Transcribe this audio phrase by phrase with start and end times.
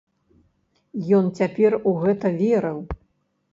[1.19, 2.83] Ён цяпер у гэта верыў.